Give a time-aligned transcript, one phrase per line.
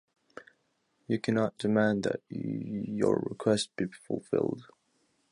[1.07, 4.63] You cannot demand that your request be fulfilled.